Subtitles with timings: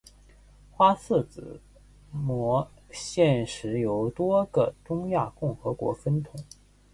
[0.71, 1.61] 花剌子
[2.11, 6.43] 模现时由多个中亚共和国分统。